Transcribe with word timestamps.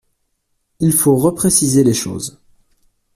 Il 0.79 0.93
faut 0.93 1.15
repréciser 1.15 1.83
les 1.83 1.93
choses. 1.93 2.39